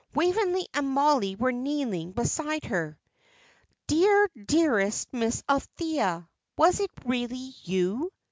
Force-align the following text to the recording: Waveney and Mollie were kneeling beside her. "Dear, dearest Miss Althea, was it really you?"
Waveney 0.15 0.65
and 0.73 0.89
Mollie 0.89 1.35
were 1.35 1.51
kneeling 1.51 2.13
beside 2.13 2.65
her. 2.65 2.97
"Dear, 3.85 4.27
dearest 4.47 5.07
Miss 5.13 5.43
Althea, 5.47 6.27
was 6.57 6.79
it 6.79 6.89
really 7.05 7.53
you?" 7.61 8.11